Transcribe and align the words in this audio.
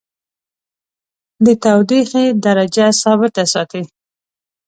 د 1.45 1.47
تودیخي 1.65 2.25
درجه 2.45 2.87
ثابته 3.01 3.43
ساتي. 3.53 3.83